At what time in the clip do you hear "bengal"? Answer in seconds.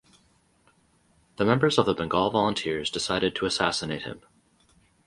1.93-2.31